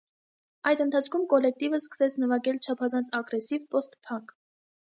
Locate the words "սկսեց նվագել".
1.83-2.57